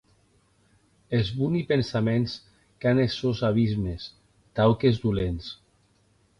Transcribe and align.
Es 1.19 1.29
boni 1.41 1.61
pensaments 1.73 2.31
qu’an 2.85 3.01
es 3.05 3.13
sòns 3.21 3.39
abismes 3.53 4.01
tau 4.61 4.71
qu’es 4.81 4.97
dolents. 5.09 5.45